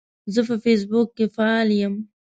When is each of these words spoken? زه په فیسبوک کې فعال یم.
زه 0.33 0.41
په 0.47 0.55
فیسبوک 0.63 1.07
کې 1.17 1.25
فعال 1.35 1.69
یم. 1.79 1.95